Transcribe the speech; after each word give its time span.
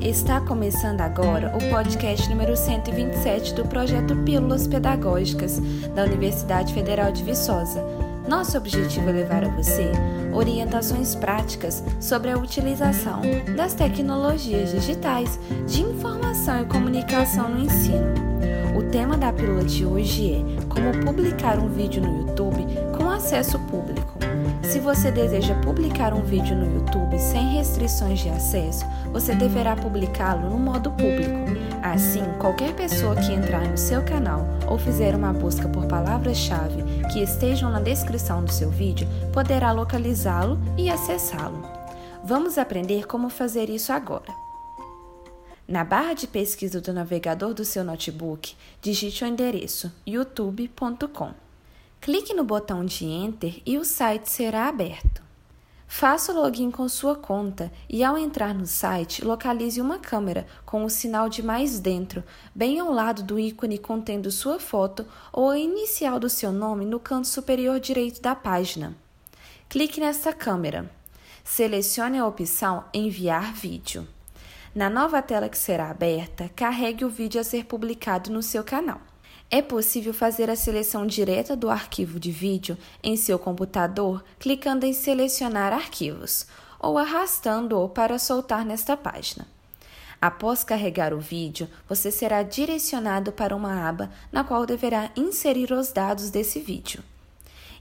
Está 0.00 0.40
começando 0.40 1.02
agora 1.02 1.54
o 1.54 1.70
podcast 1.70 2.28
número 2.30 2.56
127 2.56 3.52
do 3.54 3.64
projeto 3.66 4.16
Pílulas 4.24 4.66
Pedagógicas 4.66 5.60
da 5.94 6.04
Universidade 6.04 6.72
Federal 6.72 7.12
de 7.12 7.22
Viçosa. 7.22 7.84
Nosso 8.26 8.56
objetivo 8.56 9.10
é 9.10 9.12
levar 9.12 9.44
a 9.44 9.48
você 9.48 9.90
orientações 10.32 11.14
práticas 11.14 11.82
sobre 12.00 12.30
a 12.30 12.38
utilização 12.38 13.20
das 13.56 13.74
tecnologias 13.74 14.70
digitais 14.70 15.38
de 15.66 15.82
informação 15.82 16.62
e 16.62 16.66
comunicação 16.66 17.48
no 17.48 17.60
ensino. 17.60 18.14
O 18.76 18.82
tema 18.90 19.18
da 19.18 19.32
pílula 19.32 19.64
de 19.64 19.84
hoje 19.84 20.34
é 20.34 20.66
como 20.68 21.04
publicar 21.04 21.58
um 21.58 21.68
vídeo 21.68 22.00
no 22.00 22.20
YouTube 22.20 22.64
com 22.96 23.10
acesso 23.10 23.58
público. 23.58 24.18
Se 24.62 24.77
você 24.88 25.10
deseja 25.10 25.54
publicar 25.56 26.14
um 26.14 26.22
vídeo 26.22 26.56
no 26.56 26.64
YouTube 26.76 27.18
sem 27.18 27.56
restrições 27.56 28.20
de 28.20 28.30
acesso, 28.30 28.86
você 29.12 29.34
deverá 29.34 29.76
publicá-lo 29.76 30.48
no 30.48 30.58
modo 30.58 30.90
público. 30.92 31.44
Assim, 31.82 32.22
qualquer 32.40 32.74
pessoa 32.74 33.14
que 33.14 33.30
entrar 33.30 33.68
no 33.68 33.76
seu 33.76 34.02
canal 34.02 34.46
ou 34.66 34.78
fizer 34.78 35.14
uma 35.14 35.30
busca 35.30 35.68
por 35.68 35.86
palavras-chave 35.86 36.82
que 37.12 37.22
estejam 37.22 37.70
na 37.70 37.80
descrição 37.80 38.42
do 38.42 38.50
seu 38.50 38.70
vídeo 38.70 39.06
poderá 39.30 39.72
localizá-lo 39.72 40.58
e 40.78 40.88
acessá-lo. 40.88 41.62
Vamos 42.24 42.56
aprender 42.56 43.06
como 43.06 43.28
fazer 43.28 43.68
isso 43.68 43.92
agora. 43.92 44.32
Na 45.68 45.84
barra 45.84 46.14
de 46.14 46.26
pesquisa 46.26 46.80
do 46.80 46.94
navegador 46.94 47.52
do 47.52 47.62
seu 47.62 47.84
notebook, 47.84 48.56
digite 48.80 49.22
o 49.22 49.26
endereço 49.26 49.92
youtube.com. 50.06 51.47
Clique 52.08 52.32
no 52.32 52.42
botão 52.42 52.86
de 52.86 53.04
Enter 53.04 53.60
e 53.66 53.76
o 53.76 53.84
site 53.84 54.30
será 54.30 54.66
aberto. 54.66 55.22
Faça 55.86 56.32
o 56.32 56.36
login 56.36 56.70
com 56.70 56.88
sua 56.88 57.14
conta 57.14 57.70
e, 57.86 58.02
ao 58.02 58.16
entrar 58.16 58.54
no 58.54 58.66
site, 58.66 59.22
localize 59.22 59.78
uma 59.78 59.98
câmera 59.98 60.46
com 60.64 60.86
o 60.86 60.88
sinal 60.88 61.28
de 61.28 61.42
mais 61.42 61.78
dentro, 61.78 62.24
bem 62.54 62.80
ao 62.80 62.90
lado 62.90 63.22
do 63.22 63.38
ícone 63.38 63.76
contendo 63.76 64.30
sua 64.30 64.58
foto 64.58 65.04
ou 65.30 65.50
a 65.50 65.58
inicial 65.58 66.18
do 66.18 66.30
seu 66.30 66.50
nome 66.50 66.86
no 66.86 66.98
canto 66.98 67.28
superior 67.28 67.78
direito 67.78 68.22
da 68.22 68.34
página. 68.34 68.96
Clique 69.68 70.00
nesta 70.00 70.32
câmera. 70.32 70.90
Selecione 71.44 72.16
a 72.16 72.26
opção 72.26 72.86
Enviar 72.94 73.52
vídeo. 73.52 74.08
Na 74.74 74.88
nova 74.88 75.20
tela 75.20 75.46
que 75.50 75.58
será 75.58 75.90
aberta, 75.90 76.50
carregue 76.56 77.04
o 77.04 77.10
vídeo 77.10 77.38
a 77.38 77.44
ser 77.44 77.66
publicado 77.66 78.32
no 78.32 78.42
seu 78.42 78.64
canal. 78.64 78.98
É 79.50 79.62
possível 79.62 80.12
fazer 80.12 80.50
a 80.50 80.56
seleção 80.56 81.06
direta 81.06 81.56
do 81.56 81.70
arquivo 81.70 82.20
de 82.20 82.30
vídeo 82.30 82.76
em 83.02 83.16
seu 83.16 83.38
computador 83.38 84.22
clicando 84.38 84.84
em 84.84 84.92
Selecionar 84.92 85.72
arquivos 85.72 86.46
ou 86.78 86.98
arrastando-o 86.98 87.88
para 87.88 88.18
soltar 88.18 88.62
nesta 88.62 88.94
página. 88.94 89.46
Após 90.20 90.62
carregar 90.62 91.14
o 91.14 91.20
vídeo, 91.20 91.66
você 91.88 92.10
será 92.10 92.42
direcionado 92.42 93.32
para 93.32 93.56
uma 93.56 93.88
aba 93.88 94.10
na 94.30 94.44
qual 94.44 94.66
deverá 94.66 95.10
inserir 95.16 95.72
os 95.72 95.92
dados 95.92 96.28
desse 96.28 96.60
vídeo. 96.60 97.02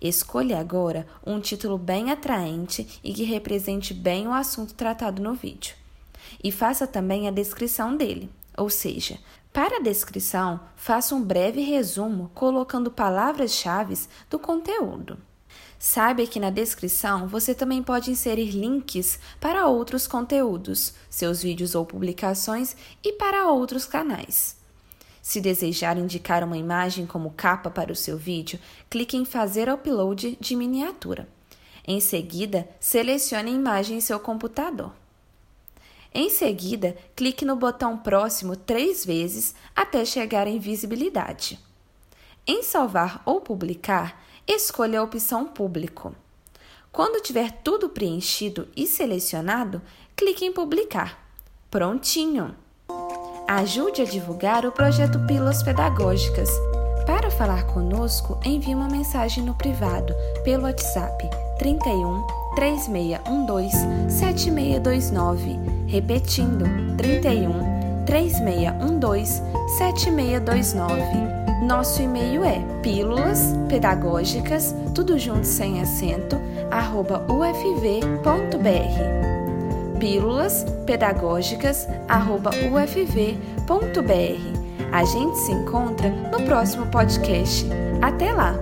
Escolha 0.00 0.58
agora 0.58 1.06
um 1.24 1.40
título 1.40 1.78
bem 1.78 2.10
atraente 2.10 3.00
e 3.02 3.14
que 3.14 3.24
represente 3.24 3.94
bem 3.94 4.26
o 4.26 4.34
assunto 4.34 4.74
tratado 4.74 5.22
no 5.22 5.32
vídeo. 5.32 5.74
E 6.42 6.52
faça 6.52 6.86
também 6.86 7.26
a 7.26 7.30
descrição 7.30 7.96
dele, 7.96 8.28
ou 8.56 8.68
seja, 8.68 9.18
para 9.54 9.76
a 9.76 9.80
descrição, 9.80 10.58
faça 10.74 11.14
um 11.14 11.22
breve 11.22 11.60
resumo 11.60 12.28
colocando 12.34 12.90
palavras-chave 12.90 13.96
do 14.28 14.36
conteúdo. 14.36 15.16
Saiba 15.78 16.26
que 16.26 16.40
na 16.40 16.50
descrição 16.50 17.28
você 17.28 17.54
também 17.54 17.80
pode 17.80 18.10
inserir 18.10 18.50
links 18.50 19.16
para 19.40 19.68
outros 19.68 20.08
conteúdos, 20.08 20.94
seus 21.08 21.40
vídeos 21.40 21.76
ou 21.76 21.86
publicações 21.86 22.74
e 23.00 23.12
para 23.12 23.46
outros 23.46 23.84
canais. 23.84 24.56
Se 25.22 25.40
desejar 25.40 25.96
indicar 25.98 26.42
uma 26.42 26.58
imagem 26.58 27.06
como 27.06 27.30
capa 27.30 27.70
para 27.70 27.92
o 27.92 27.96
seu 27.96 28.18
vídeo, 28.18 28.58
clique 28.90 29.16
em 29.16 29.24
Fazer 29.24 29.72
upload 29.72 30.36
de 30.40 30.56
miniatura. 30.56 31.28
Em 31.86 32.00
seguida, 32.00 32.68
selecione 32.80 33.52
a 33.52 33.54
imagem 33.54 33.98
em 33.98 34.00
seu 34.00 34.18
computador. 34.18 34.90
Em 36.14 36.30
seguida, 36.30 36.96
clique 37.16 37.44
no 37.44 37.56
botão 37.56 37.98
próximo 37.98 38.54
três 38.54 39.04
vezes 39.04 39.52
até 39.74 40.04
chegar 40.04 40.46
em 40.46 40.60
visibilidade. 40.60 41.58
Em 42.46 42.62
salvar 42.62 43.20
ou 43.24 43.40
publicar, 43.40 44.22
escolha 44.46 45.00
a 45.00 45.02
opção 45.02 45.44
público. 45.44 46.14
Quando 46.92 47.20
tiver 47.20 47.50
tudo 47.50 47.88
preenchido 47.88 48.68
e 48.76 48.86
selecionado, 48.86 49.82
clique 50.14 50.44
em 50.44 50.52
publicar. 50.52 51.18
Prontinho! 51.68 52.54
Ajude 53.48 54.02
a 54.02 54.04
divulgar 54.04 54.64
o 54.64 54.70
projeto 54.70 55.18
Pílulas 55.26 55.64
Pedagógicas. 55.64 56.48
Para 57.04 57.28
falar 57.28 57.66
conosco, 57.66 58.38
envie 58.44 58.74
uma 58.74 58.88
mensagem 58.88 59.42
no 59.42 59.54
privado 59.54 60.14
pelo 60.44 60.62
WhatsApp 60.62 61.28
31 61.58 62.43
3612 62.54 63.76
7629 64.08 65.74
Repetindo, 65.94 66.64
31 66.96 68.04
3612 68.04 69.42
7629. 69.78 71.02
Nosso 71.64 72.02
e-mail 72.02 72.44
é 72.44 72.60
pílulas 72.82 73.54
pedagógicas, 73.68 74.74
tudo 74.94 75.18
junto 75.18 75.46
sem 75.46 75.80
acento, 75.80 76.36
arroba 76.70 77.24
ufv.br. 77.28 78.58
Pílulas 79.98 80.66
pedagógicas, 80.84 81.86
arroba 82.08 82.50
ufv.br. 82.50 84.04
A 84.92 85.04
gente 85.04 85.38
se 85.38 85.52
encontra 85.52 86.10
no 86.10 86.42
próximo 86.42 86.86
podcast. 86.86 87.66
Até 88.02 88.32
lá! 88.32 88.54